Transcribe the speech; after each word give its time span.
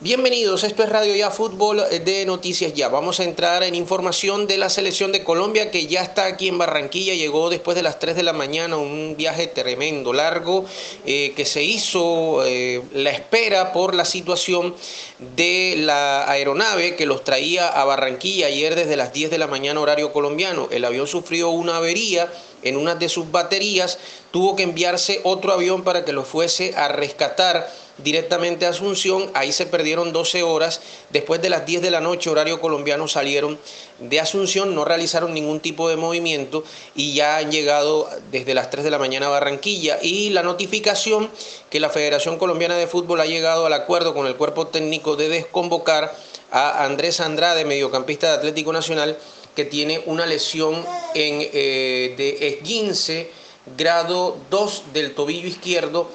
Bienvenidos, 0.00 0.62
esto 0.62 0.84
es 0.84 0.90
Radio 0.90 1.16
Ya 1.16 1.32
Fútbol 1.32 1.82
de 2.04 2.24
Noticias 2.24 2.72
Ya. 2.72 2.88
Vamos 2.88 3.18
a 3.18 3.24
entrar 3.24 3.64
en 3.64 3.74
información 3.74 4.46
de 4.46 4.56
la 4.56 4.70
selección 4.70 5.10
de 5.10 5.24
Colombia 5.24 5.72
que 5.72 5.88
ya 5.88 6.02
está 6.02 6.26
aquí 6.26 6.46
en 6.46 6.56
Barranquilla, 6.56 7.14
llegó 7.14 7.50
después 7.50 7.74
de 7.74 7.82
las 7.82 7.98
3 7.98 8.14
de 8.14 8.22
la 8.22 8.32
mañana, 8.32 8.76
un 8.76 9.16
viaje 9.18 9.48
tremendo, 9.48 10.12
largo, 10.12 10.66
eh, 11.04 11.32
que 11.34 11.44
se 11.44 11.64
hizo 11.64 12.46
eh, 12.46 12.80
la 12.92 13.10
espera 13.10 13.72
por 13.72 13.92
la 13.92 14.04
situación 14.04 14.76
de 15.34 15.74
la 15.78 16.30
aeronave 16.30 16.94
que 16.94 17.04
los 17.04 17.24
traía 17.24 17.66
a 17.68 17.84
Barranquilla 17.84 18.46
ayer 18.46 18.76
desde 18.76 18.94
las 18.94 19.12
10 19.12 19.32
de 19.32 19.38
la 19.38 19.48
mañana 19.48 19.80
horario 19.80 20.12
colombiano. 20.12 20.68
El 20.70 20.84
avión 20.84 21.08
sufrió 21.08 21.50
una 21.50 21.78
avería 21.78 22.32
en 22.62 22.76
una 22.76 22.94
de 22.94 23.08
sus 23.08 23.32
baterías, 23.32 23.98
tuvo 24.30 24.54
que 24.54 24.62
enviarse 24.62 25.20
otro 25.24 25.52
avión 25.52 25.82
para 25.82 26.04
que 26.04 26.12
lo 26.12 26.24
fuese 26.24 26.74
a 26.76 26.86
rescatar 26.86 27.68
directamente 27.98 28.66
a 28.66 28.70
Asunción, 28.70 29.30
ahí 29.34 29.52
se 29.52 29.66
perdieron 29.66 30.12
12 30.12 30.42
horas, 30.42 30.80
después 31.10 31.42
de 31.42 31.50
las 31.50 31.66
10 31.66 31.82
de 31.82 31.90
la 31.90 32.00
noche 32.00 32.30
horario 32.30 32.60
colombiano 32.60 33.08
salieron 33.08 33.58
de 33.98 34.20
Asunción, 34.20 34.74
no 34.74 34.84
realizaron 34.84 35.34
ningún 35.34 35.60
tipo 35.60 35.88
de 35.88 35.96
movimiento 35.96 36.64
y 36.94 37.14
ya 37.14 37.38
han 37.38 37.50
llegado 37.50 38.08
desde 38.30 38.54
las 38.54 38.70
3 38.70 38.84
de 38.84 38.90
la 38.90 38.98
mañana 38.98 39.26
a 39.26 39.30
Barranquilla. 39.30 39.98
Y 40.00 40.30
la 40.30 40.42
notificación 40.42 41.30
que 41.70 41.80
la 41.80 41.90
Federación 41.90 42.38
Colombiana 42.38 42.76
de 42.76 42.86
Fútbol 42.86 43.20
ha 43.20 43.26
llegado 43.26 43.66
al 43.66 43.72
acuerdo 43.72 44.14
con 44.14 44.26
el 44.26 44.36
cuerpo 44.36 44.68
técnico 44.68 45.16
de 45.16 45.28
desconvocar 45.28 46.14
a 46.50 46.84
Andrés 46.84 47.20
Andrade, 47.20 47.64
mediocampista 47.64 48.28
de 48.28 48.34
Atlético 48.34 48.72
Nacional, 48.72 49.18
que 49.54 49.64
tiene 49.64 50.02
una 50.06 50.24
lesión 50.24 50.74
en, 51.14 51.40
eh, 51.52 52.14
de 52.16 52.48
esguince 52.48 53.30
grado 53.76 54.38
2 54.50 54.84
del 54.92 55.14
tobillo 55.14 55.48
izquierdo 55.48 56.08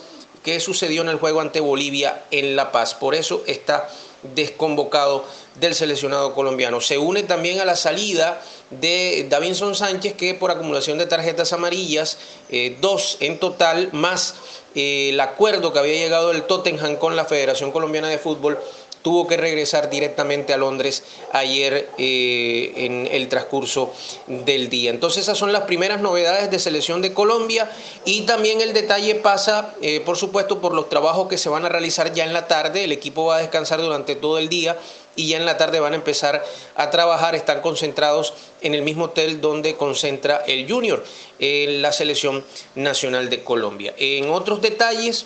que 0.43 0.59
sucedió 0.59 1.01
en 1.01 1.09
el 1.09 1.17
juego 1.17 1.41
ante 1.41 1.59
Bolivia 1.59 2.25
en 2.31 2.55
La 2.55 2.71
Paz. 2.71 2.93
Por 2.93 3.15
eso 3.15 3.43
está 3.47 3.89
desconvocado 4.35 5.25
del 5.55 5.75
seleccionado 5.75 6.33
colombiano. 6.33 6.81
Se 6.81 6.97
une 6.97 7.23
también 7.23 7.59
a 7.59 7.65
la 7.65 7.75
salida 7.75 8.41
de 8.69 9.27
Davinson 9.29 9.75
Sánchez, 9.75 10.13
que 10.13 10.33
por 10.33 10.51
acumulación 10.51 10.97
de 10.97 11.05
tarjetas 11.05 11.53
amarillas, 11.53 12.17
eh, 12.49 12.77
dos 12.81 13.17
en 13.19 13.39
total, 13.39 13.89
más 13.91 14.35
eh, 14.75 15.09
el 15.09 15.19
acuerdo 15.19 15.73
que 15.73 15.79
había 15.79 15.93
llegado 15.93 16.31
el 16.31 16.43
Tottenham 16.43 16.95
con 16.95 17.15
la 17.15 17.25
Federación 17.25 17.71
Colombiana 17.71 18.07
de 18.07 18.17
Fútbol, 18.17 18.59
tuvo 19.03 19.27
que 19.27 19.37
regresar 19.37 19.89
directamente 19.89 20.53
a 20.53 20.57
Londres 20.57 21.03
ayer 21.31 21.89
eh, 21.99 22.73
en 22.75 23.07
el 23.11 23.27
transcurso 23.27 23.93
del 24.25 24.69
día. 24.69 24.89
Entonces 24.89 25.23
esas 25.23 25.37
son 25.37 25.53
las 25.53 25.63
primeras 25.63 26.01
novedades 26.01 26.49
de 26.49 26.57
selección 26.57 27.01
de 27.01 27.13
Colombia 27.13 27.69
y 28.05 28.21
también 28.21 28.61
el 28.61 28.73
detalle 28.73 29.15
pasa, 29.15 29.75
eh, 29.81 29.99
por 29.99 30.17
supuesto, 30.17 30.59
por 30.59 30.73
los 30.73 30.89
trabajos 30.89 31.27
que 31.27 31.37
se 31.37 31.49
van 31.49 31.65
a 31.65 31.69
realizar 31.69 32.13
ya 32.13 32.23
en 32.23 32.33
la 32.33 32.47
tarde. 32.47 32.85
El 32.85 32.91
equipo 32.91 33.25
va 33.25 33.35
a 33.35 33.39
descansar 33.39 33.81
durante 33.81 34.15
todo 34.15 34.39
el 34.39 34.49
día 34.49 34.77
y 35.15 35.27
ya 35.27 35.37
en 35.37 35.45
la 35.45 35.57
tarde 35.57 35.79
van 35.79 35.93
a 35.93 35.97
empezar 35.97 36.43
a 36.75 36.89
trabajar, 36.89 37.35
están 37.35 37.61
concentrados 37.61 38.33
en 38.61 38.73
el 38.73 38.81
mismo 38.81 39.05
hotel 39.05 39.41
donde 39.41 39.75
concentra 39.75 40.37
el 40.47 40.69
Junior, 40.69 41.03
en 41.39 41.81
la 41.81 41.91
selección 41.91 42.43
nacional 42.75 43.29
de 43.29 43.43
Colombia. 43.43 43.93
En 43.97 44.29
otros 44.29 44.61
detalles, 44.61 45.25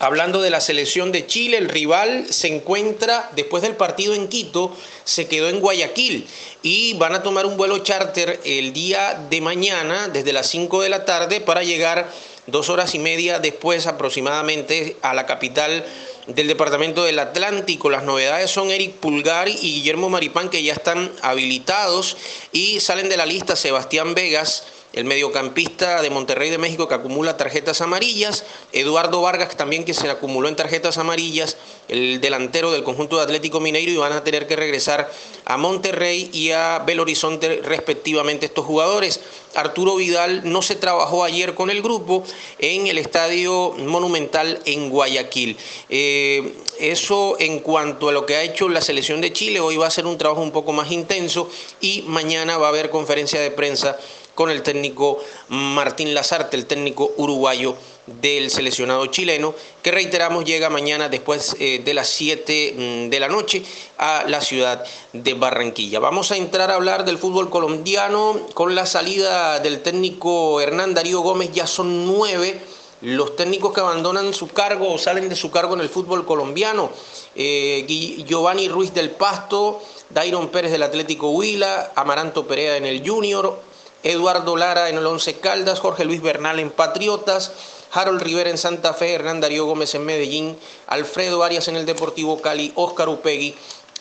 Hablando 0.00 0.42
de 0.42 0.50
la 0.50 0.60
selección 0.60 1.12
de 1.12 1.26
Chile, 1.26 1.56
el 1.56 1.68
rival 1.68 2.26
se 2.28 2.48
encuentra, 2.48 3.30
después 3.36 3.62
del 3.62 3.76
partido 3.76 4.14
en 4.14 4.28
Quito, 4.28 4.76
se 5.04 5.28
quedó 5.28 5.48
en 5.48 5.60
Guayaquil 5.60 6.26
y 6.62 6.94
van 6.94 7.14
a 7.14 7.22
tomar 7.22 7.46
un 7.46 7.56
vuelo 7.56 7.78
charter 7.78 8.40
el 8.44 8.72
día 8.72 9.20
de 9.30 9.40
mañana, 9.40 10.08
desde 10.08 10.32
las 10.32 10.48
5 10.48 10.82
de 10.82 10.88
la 10.88 11.04
tarde, 11.04 11.40
para 11.40 11.62
llegar 11.62 12.10
dos 12.46 12.68
horas 12.68 12.94
y 12.94 12.98
media 12.98 13.38
después 13.38 13.86
aproximadamente 13.86 14.96
a 15.00 15.14
la 15.14 15.26
capital 15.26 15.84
del 16.26 16.48
Departamento 16.48 17.04
del 17.04 17.18
Atlántico. 17.18 17.88
Las 17.88 18.02
novedades 18.02 18.50
son 18.50 18.70
Eric 18.70 18.94
Pulgar 18.94 19.48
y 19.48 19.56
Guillermo 19.56 20.10
Maripán, 20.10 20.50
que 20.50 20.62
ya 20.62 20.72
están 20.72 21.12
habilitados 21.22 22.16
y 22.50 22.80
salen 22.80 23.08
de 23.08 23.16
la 23.16 23.26
lista 23.26 23.56
Sebastián 23.56 24.14
Vegas 24.14 24.64
el 24.94 25.04
mediocampista 25.04 26.02
de 26.02 26.10
Monterrey 26.10 26.50
de 26.50 26.58
México 26.58 26.88
que 26.88 26.94
acumula 26.94 27.36
tarjetas 27.36 27.80
amarillas, 27.80 28.44
Eduardo 28.72 29.20
Vargas 29.20 29.56
también 29.56 29.84
que 29.84 29.94
se 29.94 30.08
acumuló 30.08 30.48
en 30.48 30.56
tarjetas 30.56 30.98
amarillas, 30.98 31.56
el 31.88 32.20
delantero 32.20 32.72
del 32.72 32.84
conjunto 32.84 33.16
de 33.16 33.22
Atlético 33.22 33.60
Mineiro 33.60 33.92
y 33.92 33.96
van 33.96 34.12
a 34.12 34.24
tener 34.24 34.46
que 34.46 34.56
regresar 34.56 35.10
a 35.44 35.56
Monterrey 35.56 36.30
y 36.32 36.52
a 36.52 36.78
Belo 36.86 37.02
Horizonte 37.02 37.60
respectivamente 37.62 38.46
estos 38.46 38.64
jugadores. 38.64 39.20
Arturo 39.54 39.96
Vidal 39.96 40.42
no 40.50 40.62
se 40.62 40.74
trabajó 40.74 41.24
ayer 41.24 41.54
con 41.54 41.70
el 41.70 41.82
grupo 41.82 42.24
en 42.58 42.86
el 42.86 42.98
Estadio 42.98 43.72
Monumental 43.78 44.60
en 44.64 44.90
Guayaquil. 44.90 45.56
Eh, 45.88 46.54
eso 46.80 47.36
en 47.38 47.60
cuanto 47.60 48.08
a 48.08 48.12
lo 48.12 48.26
que 48.26 48.36
ha 48.36 48.42
hecho 48.42 48.68
la 48.68 48.80
selección 48.80 49.20
de 49.20 49.32
Chile, 49.32 49.60
hoy 49.60 49.76
va 49.76 49.86
a 49.86 49.90
ser 49.90 50.06
un 50.06 50.18
trabajo 50.18 50.42
un 50.42 50.50
poco 50.50 50.72
más 50.72 50.90
intenso 50.90 51.48
y 51.80 52.02
mañana 52.06 52.58
va 52.58 52.66
a 52.66 52.70
haber 52.70 52.90
conferencia 52.90 53.40
de 53.40 53.50
prensa 53.50 53.96
con 54.34 54.50
el 54.50 54.62
técnico 54.62 55.18
Martín 55.48 56.14
Lazarte, 56.14 56.56
el 56.56 56.66
técnico 56.66 57.12
uruguayo 57.16 57.76
del 58.06 58.50
seleccionado 58.50 59.06
chileno, 59.06 59.54
que 59.82 59.90
reiteramos 59.90 60.44
llega 60.44 60.68
mañana 60.68 61.08
después 61.08 61.56
eh, 61.58 61.80
de 61.84 61.94
las 61.94 62.08
7 62.08 62.74
mm, 62.76 63.10
de 63.10 63.20
la 63.20 63.28
noche 63.28 63.62
a 63.98 64.24
la 64.28 64.40
ciudad 64.40 64.84
de 65.12 65.34
Barranquilla. 65.34 66.00
Vamos 66.00 66.30
a 66.30 66.36
entrar 66.36 66.70
a 66.70 66.74
hablar 66.74 67.04
del 67.04 67.18
fútbol 67.18 67.48
colombiano 67.48 68.40
con 68.54 68.74
la 68.74 68.86
salida 68.86 69.60
del 69.60 69.80
técnico 69.80 70.60
Hernán 70.60 70.94
Darío 70.94 71.20
Gómez, 71.20 71.50
ya 71.52 71.66
son 71.66 72.06
nueve 72.06 72.60
los 73.00 73.36
técnicos 73.36 73.74
que 73.74 73.80
abandonan 73.80 74.32
su 74.32 74.48
cargo 74.48 74.92
o 74.92 74.98
salen 74.98 75.28
de 75.28 75.36
su 75.36 75.50
cargo 75.50 75.74
en 75.74 75.80
el 75.80 75.90
fútbol 75.90 76.24
colombiano. 76.24 76.90
Eh, 77.34 77.84
Giovanni 78.26 78.68
Ruiz 78.68 78.94
del 78.94 79.10
Pasto, 79.10 79.82
Dairon 80.08 80.48
Pérez 80.48 80.72
del 80.72 80.82
Atlético 80.82 81.30
Huila, 81.30 81.92
Amaranto 81.96 82.46
Perea 82.46 82.76
en 82.76 82.86
el 82.86 83.06
Junior, 83.06 83.60
Eduardo 84.04 84.56
Lara 84.56 84.90
en 84.90 84.98
el 84.98 85.06
Once 85.06 85.40
Caldas, 85.40 85.80
Jorge 85.80 86.04
Luis 86.04 86.22
Bernal 86.22 86.60
en 86.60 86.70
Patriotas, 86.70 87.52
Harold 87.90 88.20
Rivera 88.20 88.50
en 88.50 88.58
Santa 88.58 88.92
Fe, 88.92 89.14
Hernán 89.14 89.40
Darío 89.40 89.66
Gómez 89.66 89.94
en 89.94 90.04
Medellín, 90.04 90.58
Alfredo 90.86 91.42
Arias 91.42 91.68
en 91.68 91.76
el 91.76 91.86
Deportivo 91.86 92.42
Cali, 92.42 92.72
Óscar 92.74 93.08
Upegui 93.08 93.56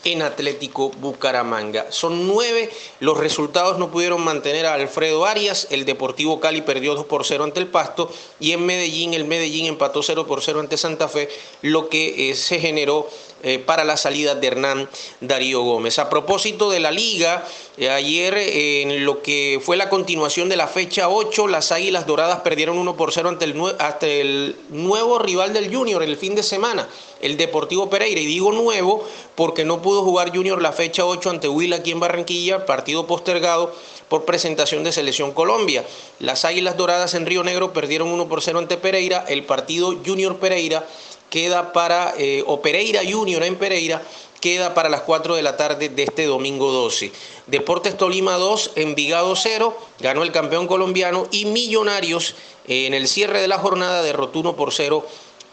en 0.06 0.22
Atlético 0.22 0.90
Bucaramanga. 0.90 1.88
Son 1.90 2.28
nueve, 2.28 2.70
los 3.00 3.18
resultados 3.18 3.78
no 3.80 3.92
pudieron 3.92 4.24
mantener 4.24 4.66
a 4.66 4.74
Alfredo 4.74 5.26
Arias, 5.26 5.68
el 5.70 5.86
Deportivo 5.86 6.40
Cali 6.40 6.62
perdió 6.62 6.96
2 6.96 7.06
por 7.06 7.26
0 7.26 7.44
ante 7.44 7.60
el 7.60 7.68
Pasto 7.68 8.12
y 8.40 8.52
en 8.52 8.66
Medellín 8.66 9.14
el 9.14 9.26
Medellín 9.26 9.66
empató 9.66 10.04
0 10.04 10.28
por 10.28 10.42
0 10.42 10.60
ante 10.60 10.78
Santa 10.78 11.08
Fe, 11.08 11.30
lo 11.62 11.90
que 11.90 12.30
eh, 12.30 12.36
se 12.36 12.60
generó 12.60 13.08
eh, 13.44 13.60
para 13.60 13.84
la 13.84 13.98
salida 13.98 14.36
de 14.36 14.48
Hernán 14.48 14.90
Darío 15.20 15.62
Gómez. 15.64 16.00
A 16.00 16.10
propósito 16.10 16.70
de 16.70 16.80
la 16.80 16.92
liga, 16.92 17.46
eh, 17.78 17.90
ayer 17.90 18.38
en 18.38 19.06
lo 19.06 19.22
que 19.22 19.62
fue 19.62 19.76
la 19.76 19.90
continuación 19.90 20.50
de 20.50 20.56
la 20.56 20.68
fecha 20.68 21.10
8, 21.10 21.48
las 21.48 21.72
Águilas 21.72 22.06
Doradas 22.06 22.40
perdieron 22.40 22.78
1 22.78 22.96
por 22.96 23.12
0 23.12 23.30
ante 23.30 23.46
el, 23.46 23.76
ante 23.80 24.22
el 24.22 24.56
nuevo 24.70 25.20
rival 25.20 25.54
del 25.54 25.74
Junior 25.74 26.04
el 26.04 26.18
fin 26.18 26.36
de 26.36 26.44
semana, 26.44 26.88
el 27.24 27.38
Deportivo 27.38 27.90
Pereira. 27.90 28.22
Y 28.22 28.26
digo 28.26 28.52
nuevo 28.52 29.04
porque 29.36 29.66
no 29.66 29.82
pudo 29.82 30.04
jugar 30.04 30.36
Junior 30.36 30.62
la 30.62 30.74
fecha 30.74 31.06
8 31.06 31.30
ante 31.30 31.50
Huila 31.50 31.78
aquí 31.78 31.92
en 31.92 32.00
Barranquilla, 32.00 32.66
partido 32.66 33.08
postergado 33.08 33.74
por 34.10 34.26
presentación 34.26 34.84
de 34.84 34.92
Selección 34.92 35.32
Colombia. 35.32 35.84
Las 36.20 36.46
Águilas 36.46 36.78
Doradas 36.78 37.16
en 37.16 37.26
Río 37.26 37.44
Negro 37.44 37.74
perdieron 37.74 38.10
1 38.10 38.28
por 38.28 38.42
0 38.42 38.60
ante 38.60 38.78
Pereira, 38.78 39.26
el 39.28 39.44
partido 39.44 39.96
Junior 40.06 40.38
Pereira 40.38 40.86
queda 41.30 41.74
para, 41.74 42.14
eh, 42.20 42.44
o 42.46 42.62
Pereira 42.62 43.02
Junior 43.10 43.42
en 43.44 43.56
Pereira, 43.56 44.04
queda 44.40 44.76
para 44.76 44.90
las 44.90 45.02
4 45.02 45.36
de 45.36 45.42
la 45.42 45.58
tarde 45.58 45.90
de 45.90 46.04
este 46.04 46.26
domingo 46.26 46.72
12. 46.72 47.12
Deportes 47.48 47.98
Tolima 47.98 48.34
2, 48.34 48.74
Envigado 48.76 49.36
0, 49.36 49.76
ganó 50.00 50.22
el 50.22 50.32
campeón 50.32 50.68
colombiano 50.68 51.28
y 51.32 51.46
Millonarios 51.46 52.36
en 52.68 52.94
el 52.94 53.08
cierre 53.08 53.42
de 53.42 53.48
la 53.48 53.58
jornada 53.58 54.04
derrotó 54.04 54.40
1 54.40 54.56
por 54.56 54.74
0 54.74 55.06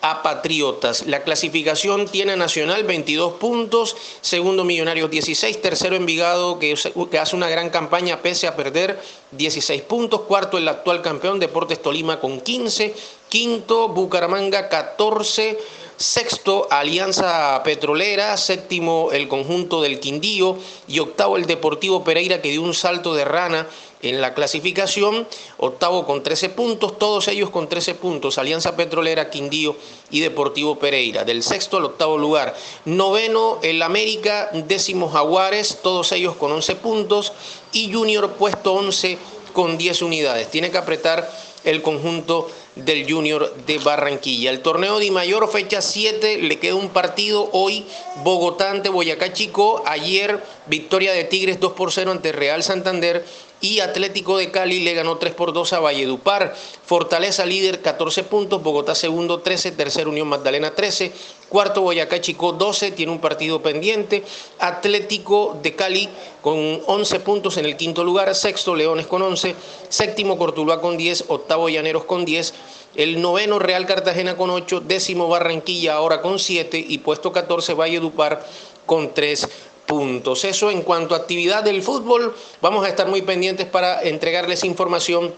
a 0.03 0.23
Patriotas. 0.23 1.07
La 1.07 1.23
clasificación 1.23 2.07
tiene 2.07 2.37
Nacional 2.37 2.85
22 2.85 3.35
puntos, 3.35 3.97
segundo 4.21 4.65
Millonarios 4.65 5.11
16, 5.11 5.61
tercero 5.61 5.97
Envigado 5.97 6.59
que, 6.59 6.75
que 7.11 7.19
hace 7.19 7.37
una 7.37 7.49
gran 7.49 7.71
campaña 7.71 8.23
pese 8.23 8.47
a 8.47 8.57
perder 8.57 9.01
16 9.33 9.83
puntos, 9.83 10.23
cuarto 10.23 10.59
el 10.59 10.69
actual 10.69 11.03
campeón 11.03 11.39
Deportes 11.39 11.83
Tolima 11.83 12.21
con 12.21 12.41
15, 12.41 12.95
quinto 13.29 13.89
Bucaramanga 13.89 14.69
14, 14.69 15.59
sexto 15.97 16.67
Alianza 16.71 17.63
Petrolera, 17.63 18.37
séptimo 18.39 19.11
el 19.13 19.29
conjunto 19.29 19.83
del 19.83 20.01
Quindío 20.01 20.57
y 20.89 20.99
octavo 20.99 21.37
el 21.37 21.45
Deportivo 21.45 22.03
Pereira 22.05 22.41
que 22.41 22.51
dio 22.51 22.63
un 22.63 22.73
salto 22.73 23.15
de 23.15 23.27
rana 23.27 23.67
en 24.03 24.21
la 24.21 24.35
clasificación, 24.35 25.27
octavo 25.59 26.07
con 26.07 26.23
13 26.23 26.51
puntos, 26.51 26.99
todos 26.99 27.29
ellos 27.29 27.51
con 27.51 27.69
13 27.69 27.95
puntos, 27.95 28.39
Alianza 28.39 28.77
Petrolera, 28.77 29.31
Quindío 29.31 29.77
y 30.11 30.21
Deportivo 30.21 30.79
Pereira, 30.79 31.25
del 31.25 31.43
sexto 31.43 31.77
al 31.77 31.85
octavo 31.85 32.17
lugar. 32.17 32.55
Noveno 32.85 33.59
el 33.63 33.83
América, 33.83 34.51
décimo 34.53 35.11
Jaguares, 35.11 35.79
todos 35.83 36.13
ellos 36.13 36.37
con 36.37 36.53
11 36.53 36.77
puntos. 36.77 37.33
Y 37.73 37.93
Junior 37.93 38.33
puesto 38.33 38.73
11 38.73 39.19
con 39.53 39.79
10 39.79 40.03
unidades. 40.03 40.51
Tiene 40.51 40.71
que 40.71 40.79
apretar 40.79 41.31
el 41.65 41.83
conjunto 41.83 42.51
del 42.85 43.11
Junior 43.11 43.55
de 43.67 43.79
Barranquilla. 43.79 44.51
El 44.51 44.61
torneo 44.61 44.99
de 44.99 45.11
Mayor, 45.11 45.51
fecha 45.51 45.81
7, 45.81 46.39
le 46.39 46.59
queda 46.59 46.75
un 46.75 46.91
partido 46.91 47.49
hoy, 47.53 47.85
Bogotá 48.23 48.71
ante 48.71 48.89
Boyacá 48.89 49.33
Chico. 49.33 49.83
Ayer, 49.87 50.43
victoria 50.67 51.13
de 51.13 51.25
Tigres 51.25 51.61
2 51.61 51.73
por 51.73 51.93
0 51.93 52.11
ante 52.11 52.33
Real 52.33 52.63
Santander 52.63 53.25
y 53.61 53.81
Atlético 53.81 54.39
de 54.39 54.51
Cali 54.51 54.81
le 54.81 54.95
ganó 54.95 55.19
3 55.19 55.35
por 55.35 55.53
2 55.53 55.73
a 55.75 55.81
Valledupar. 55.81 56.55
Fortaleza 56.85 57.45
líder 57.45 57.83
14 57.83 58.25
puntos, 58.25 58.63
Bogotá 58.63 58.95
segundo 58.95 59.41
13, 59.41 59.73
tercera 59.73 60.09
Unión 60.09 60.29
Magdalena 60.29 60.75
13, 60.75 61.13
cuarto 61.49 61.83
Boyacá 61.83 62.21
Chico 62.21 62.53
12, 62.53 62.93
tiene 62.93 63.13
un 63.13 63.21
partido 63.21 63.63
pendiente. 63.63 64.25
Atlético 64.59 65.59
de 65.63 65.75
Cali 65.75 66.09
con 66.41 66.81
11 66.87 67.21
puntos 67.21 67.59
en 67.59 67.67
el 67.67 67.77
quinto 67.77 68.03
lugar, 68.03 68.35
sexto 68.35 68.75
Leones 68.75 69.07
con 69.07 69.21
11, 69.21 69.55
séptimo 69.89 70.39
Cortuluá 70.39 70.81
con 70.81 70.97
10, 70.97 71.27
octavo 71.29 71.69
Llaneros 71.69 72.05
con 72.05 72.25
10, 72.25 72.55
el 72.95 73.21
noveno 73.21 73.59
Real 73.59 73.87
Cartagena 73.87 74.37
con 74.37 74.51
8, 74.51 74.81
décimo 74.81 75.29
Barranquilla 75.29 75.95
ahora 75.95 76.21
con 76.21 76.39
7 76.39 76.85
y 76.89 76.99
puesto 76.99 77.33
14 77.33 77.75
Valledupar 77.75 78.45
con 78.87 79.15
3 79.15 79.49
puntos. 79.87 80.45
Eso 80.45 80.71
en 80.71 80.83
cuanto 80.83 81.15
a 81.15 81.19
actividad 81.19 81.65
del 81.65 81.83
fútbol, 81.83 82.35
vamos 82.61 82.85
a 82.85 82.89
estar 82.89 83.09
muy 83.09 83.23
pendientes 83.23 83.67
para 83.67 84.03
entregarles 84.03 84.65
información 84.65 85.35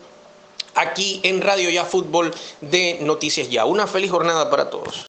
aquí 0.75 1.20
en 1.23 1.40
Radio 1.40 1.70
Ya 1.70 1.84
Fútbol 1.84 2.34
de 2.61 2.99
Noticias 3.00 3.49
Ya. 3.49 3.64
Una 3.64 3.87
feliz 3.87 4.11
jornada 4.11 4.50
para 4.50 4.70
todos. 4.70 5.00